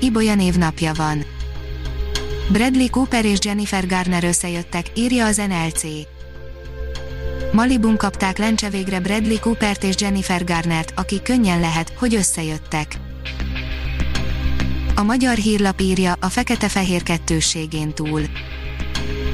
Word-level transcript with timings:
Ibolya 0.00 0.34
névnapja 0.34 0.92
van. 0.92 1.24
Bradley 2.52 2.90
Cooper 2.90 3.24
és 3.24 3.38
Jennifer 3.42 3.86
Garner 3.86 4.24
összejöttek, 4.24 4.86
írja 4.94 5.26
az 5.26 5.36
NLC. 5.36 5.82
Malibun 7.52 7.96
kapták 7.96 8.38
lencse 8.38 8.70
végre 8.70 9.00
Bradley 9.00 9.38
Coopert 9.38 9.84
és 9.84 9.94
Jennifer 9.98 10.44
Garnert, 10.44 10.92
akik 10.96 11.22
könnyen 11.22 11.60
lehet, 11.60 11.92
hogy 11.96 12.14
összejöttek. 12.14 12.98
A 14.94 15.02
magyar 15.02 15.36
hírlap 15.36 15.80
írja 15.80 16.14
a 16.20 16.28
fekete-fehér 16.28 17.02
kettősségén 17.02 17.94
túl. 17.94 18.22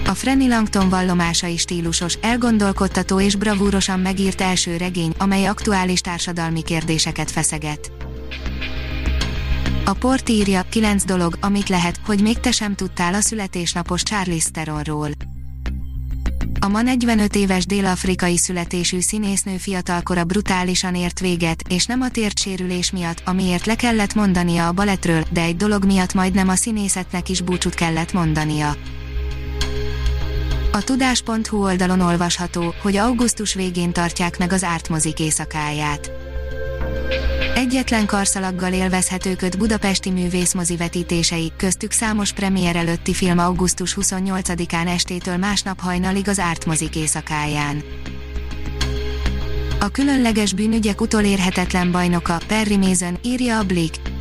A 0.06 0.15
Frenny 0.15 0.48
Langton 0.48 0.89
vallomása 0.89 1.47
is 1.47 1.61
stílusos, 1.61 2.19
elgondolkodtató 2.20 3.20
és 3.20 3.37
bravúrosan 3.37 4.01
megírt 4.01 4.41
első 4.41 4.77
regény, 4.77 5.15
amely 5.19 5.47
aktuális 5.47 6.01
társadalmi 6.01 6.62
kérdéseket 6.62 7.31
feszeget. 7.31 8.04
A 9.87 9.93
port 9.93 10.29
írja, 10.29 10.62
9 10.69 11.05
dolog, 11.05 11.37
amit 11.41 11.69
lehet, 11.69 12.01
hogy 12.05 12.23
még 12.23 12.41
te 12.41 12.51
sem 12.51 12.75
tudtál 12.75 13.15
a 13.15 13.20
születésnapos 13.20 14.03
Charlize 14.03 14.50
Theronról. 14.50 15.11
A 16.61 16.69
ma 16.69 16.83
45 16.83 17.36
éves 17.36 17.67
dél-afrikai 17.67 18.36
születésű 18.36 19.00
színésznő 19.00 19.56
fiatalkora 19.56 20.25
brutálisan 20.25 20.94
ért 20.94 21.20
véget, 21.20 21.62
és 21.69 21.86
nem 21.86 22.00
a 22.00 22.09
térdsérülés 22.09 22.91
miatt, 22.91 23.22
amiért 23.25 23.67
le 23.67 23.75
kellett 23.75 24.14
mondania 24.14 24.67
a 24.67 24.72
balettről, 24.72 25.25
de 25.31 25.41
egy 25.41 25.56
dolog 25.56 25.84
miatt 25.84 26.14
majdnem 26.14 26.48
a 26.48 26.55
színészetnek 26.55 27.28
is 27.28 27.41
búcsút 27.41 27.75
kellett 27.75 28.12
mondania. 28.12 28.77
A 30.72 30.83
tudás.hu 30.84 31.62
oldalon 31.62 32.00
olvasható, 32.00 32.75
hogy 32.83 32.97
augusztus 32.97 33.55
végén 33.55 33.92
tartják 33.92 34.39
meg 34.39 34.53
az 34.53 34.64
ártmozik 34.64 35.20
éjszakáját. 35.20 36.23
Egyetlen 37.65 38.07
karszalaggal 38.07 38.73
élvezhető 38.73 39.37
köt 39.37 39.59
budapesti 39.59 40.11
művészmozi 40.11 40.77
vetítései, 40.77 41.53
köztük 41.57 41.91
számos 41.91 42.33
premier 42.33 42.77
előtti 42.77 43.15
film 43.15 43.39
augusztus 43.39 43.97
28-án 44.01 44.87
estétől 44.87 45.37
másnap 45.37 45.81
hajnalig 45.81 46.29
az 46.29 46.39
ártmozik 46.39 46.97
éjszakáján. 46.97 47.83
A 49.81 49.89
különleges 49.89 50.53
bűnügyek 50.53 51.01
utolérhetetlen 51.01 51.93
bajnoka, 51.93 52.39
Perry 52.47 52.77
Mason, 52.77 53.19
írja 53.23 53.59
a 53.59 53.62
Blick. 53.62 54.14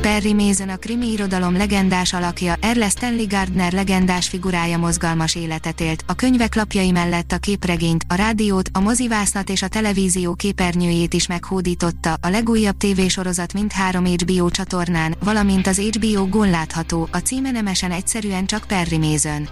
Perry 0.00 0.32
Mason 0.32 0.68
a 0.68 0.76
krimi 0.76 1.12
irodalom 1.12 1.56
legendás 1.56 2.12
alakja, 2.12 2.56
Erle 2.60 2.88
Stanley 2.88 3.26
Gardner 3.26 3.72
legendás 3.72 4.28
figurája 4.28 4.78
mozgalmas 4.78 5.34
életet 5.34 5.80
élt, 5.80 6.04
a 6.06 6.14
könyvek 6.14 6.54
lapjai 6.54 6.90
mellett 6.90 7.32
a 7.32 7.38
képregényt, 7.38 8.04
a 8.08 8.14
rádiót, 8.14 8.68
a 8.72 8.80
mozivásznat 8.80 9.48
és 9.48 9.62
a 9.62 9.68
televízió 9.68 10.34
képernyőjét 10.34 11.14
is 11.14 11.26
meghódította, 11.26 12.16
a 12.20 12.28
legújabb 12.28 12.76
tévésorozat 12.76 13.52
mindhárom 13.52 14.04
HBO 14.04 14.50
csatornán, 14.50 15.14
valamint 15.24 15.66
az 15.66 15.78
HBO 15.78 16.28
gól 16.28 16.50
látható, 16.50 17.08
a 17.12 17.18
címe 17.18 17.50
nemesen 17.50 17.90
egyszerűen 17.90 18.46
csak 18.46 18.64
Perry 18.66 18.98
Mason. 18.98 19.48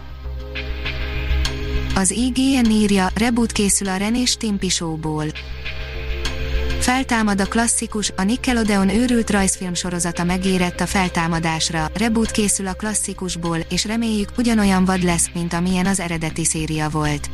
Az 1.94 2.10
IGN 2.10 2.70
írja, 2.70 3.10
reboot 3.14 3.52
készül 3.52 3.88
a 3.88 3.96
Ren 3.96 4.14
és 4.14 4.30
Stimpy 4.30 4.68
Showból 4.68 5.26
Feltámad 6.88 7.40
a 7.40 7.44
klasszikus, 7.44 8.12
a 8.16 8.22
Nickelodeon 8.22 8.88
őrült 8.88 9.30
rajzfilm 9.30 9.74
sorozata 9.74 10.24
megérett 10.24 10.80
a 10.80 10.86
feltámadásra, 10.86 11.90
reboot 11.94 12.30
készül 12.30 12.66
a 12.66 12.72
klasszikusból, 12.72 13.58
és 13.68 13.84
reméljük 13.84 14.28
ugyanolyan 14.36 14.84
vad 14.84 15.02
lesz, 15.02 15.30
mint 15.34 15.52
amilyen 15.52 15.86
az 15.86 16.00
eredeti 16.00 16.44
széria 16.44 16.88
volt. 16.88 17.30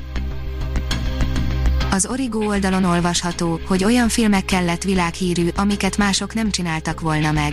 Az 1.90 2.06
Origo 2.06 2.46
oldalon 2.46 2.84
olvasható, 2.84 3.60
hogy 3.66 3.84
olyan 3.84 4.08
filmekkel 4.08 4.64
lett 4.64 4.82
világhírű, 4.82 5.48
amiket 5.56 5.96
mások 5.96 6.34
nem 6.34 6.50
csináltak 6.50 7.00
volna 7.00 7.32
meg. 7.32 7.52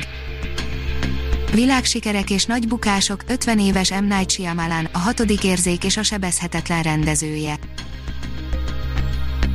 Világsikerek 1.54 2.30
és 2.30 2.46
nagy 2.46 2.68
bukások, 2.68 3.24
50 3.28 3.60
éves 3.60 3.90
M. 3.90 4.04
Night 4.04 4.32
Shyamalan, 4.32 4.90
a 4.92 4.98
hatodik 4.98 5.44
érzék 5.44 5.84
és 5.84 5.98
a 5.98 6.04
sebezhetetlen 6.04 6.82
rendezője. 6.82 7.60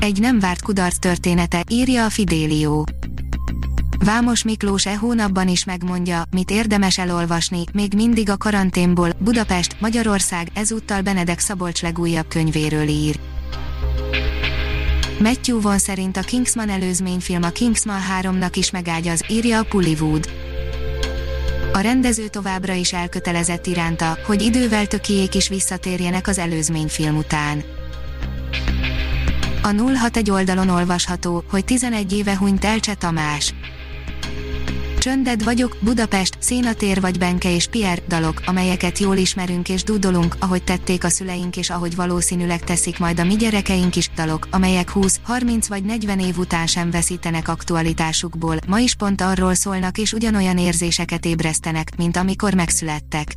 Egy 0.06 0.20
nem 0.20 0.38
várt 0.38 0.62
kudarc 0.62 0.98
története, 0.98 1.64
írja 1.68 2.04
a 2.04 2.10
Fidélió. 2.10 2.86
Vámos 4.04 4.42
Miklós 4.44 4.86
e 4.86 4.96
hónapban 4.96 5.48
is 5.48 5.64
megmondja, 5.64 6.22
mit 6.30 6.50
érdemes 6.50 6.98
elolvasni, 6.98 7.64
még 7.72 7.94
mindig 7.94 8.30
a 8.30 8.36
karanténból, 8.36 9.10
Budapest, 9.18 9.80
Magyarország, 9.80 10.48
ezúttal 10.54 11.02
Benedek 11.02 11.38
Szabolcs 11.38 11.82
legújabb 11.82 12.28
könyvéről 12.28 12.88
ír. 12.88 13.18
Matthew 15.18 15.60
von 15.60 15.78
szerint 15.78 16.16
a 16.16 16.20
Kingsman 16.20 16.68
előzményfilm 16.68 17.42
a 17.42 17.50
Kingsman 17.50 18.00
3-nak 18.20 18.52
is 18.54 18.70
megágyaz, 18.70 19.24
írja 19.28 19.58
a 19.58 19.64
Pullywood. 19.64 20.30
A 21.72 21.78
rendező 21.78 22.28
továbbra 22.28 22.72
is 22.72 22.92
elkötelezett 22.92 23.66
iránta, 23.66 24.18
hogy 24.26 24.42
idővel 24.42 24.86
tökiék 24.86 25.34
is 25.34 25.48
visszatérjenek 25.48 26.28
az 26.28 26.38
előzményfilm 26.38 27.16
után. 27.16 27.64
A 29.66 29.72
061 29.72 30.30
oldalon 30.30 30.68
olvasható, 30.68 31.44
hogy 31.50 31.64
11 31.64 32.12
éve 32.12 32.36
hunyt 32.36 32.64
el 32.64 32.80
Cseh 32.80 32.94
Tamás. 32.94 33.54
Csönded 34.98 35.44
vagyok, 35.44 35.76
Budapest, 35.80 36.36
Szénatér 36.40 37.00
vagy 37.00 37.18
Benke 37.18 37.54
és 37.54 37.66
Pierre 37.66 38.02
dalok, 38.08 38.42
amelyeket 38.44 38.98
jól 38.98 39.16
ismerünk 39.16 39.68
és 39.68 39.82
dúdolunk, 39.82 40.36
ahogy 40.38 40.64
tették 40.64 41.04
a 41.04 41.08
szüleink 41.08 41.56
és 41.56 41.70
ahogy 41.70 41.96
valószínűleg 41.96 42.60
teszik 42.60 42.98
majd 42.98 43.20
a 43.20 43.24
mi 43.24 43.36
gyerekeink 43.36 43.96
is, 43.96 44.10
dalok, 44.14 44.48
amelyek 44.50 44.90
20, 44.90 45.20
30 45.22 45.68
vagy 45.68 45.84
40 45.84 46.20
év 46.20 46.38
után 46.38 46.66
sem 46.66 46.90
veszítenek 46.90 47.48
aktualitásukból, 47.48 48.56
ma 48.66 48.78
is 48.78 48.94
pont 48.94 49.20
arról 49.20 49.54
szólnak 49.54 49.98
és 49.98 50.12
ugyanolyan 50.12 50.58
érzéseket 50.58 51.24
ébresztenek, 51.24 51.96
mint 51.96 52.16
amikor 52.16 52.54
megszülettek. 52.54 53.36